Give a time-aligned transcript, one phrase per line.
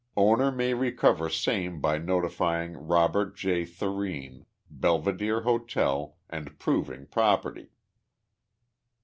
[0.17, 3.65] Owner may recover same by notifying Robert J.
[3.65, 7.67] Thurene, Belvedere Hotel, and proving property.